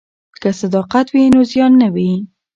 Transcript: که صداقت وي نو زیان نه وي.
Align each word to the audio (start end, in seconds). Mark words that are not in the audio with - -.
که 0.41 0.49
صداقت 0.59 1.07
وي 1.13 1.23
نو 1.33 1.41
زیان 1.51 1.73
نه 1.81 1.87
وي. 1.93 2.11